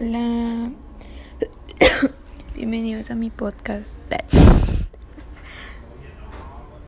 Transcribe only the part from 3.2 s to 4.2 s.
podcast.